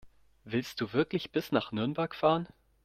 Willst 0.45 0.81
du 0.81 0.93
wirklich 0.93 1.31
bis 1.31 1.51
nach 1.51 1.71
Nürnberg 1.71 2.15
fahren? 2.15 2.47